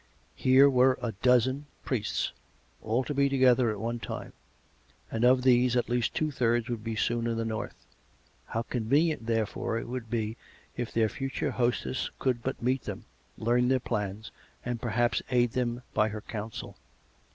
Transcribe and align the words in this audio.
Here 0.35 0.67
were 0.67 0.97
a 0.99 1.11
dozen 1.11 1.67
priests, 1.85 2.31
all 2.81 3.03
to 3.03 3.13
be 3.13 3.29
together 3.29 3.69
at 3.69 3.79
one 3.79 3.99
time; 3.99 4.33
and 5.11 5.23
of 5.23 5.43
these, 5.43 5.75
at 5.75 5.89
least 5.89 6.15
two 6.15 6.31
thirds 6.31 6.69
would 6.69 6.83
be 6.83 6.95
soon 6.95 7.27
in 7.27 7.37
the 7.37 7.45
north. 7.45 7.75
How 8.47 8.63
conve 8.63 8.87
nient, 8.89 9.27
therefore, 9.27 9.77
it 9.77 9.87
would 9.87 10.09
be 10.09 10.37
if 10.75 10.91
their 10.91 11.07
future 11.07 11.51
hostess 11.51 12.09
could 12.17 12.41
but 12.41 12.63
meet 12.63 12.85
them, 12.85 13.05
learn 13.37 13.67
their 13.67 13.79
plans, 13.79 14.31
and 14.65 14.81
perhaps 14.81 15.21
aid 15.29 15.51
them 15.51 15.83
by 15.93 16.09
her 16.09 16.21
counsel. 16.21 16.77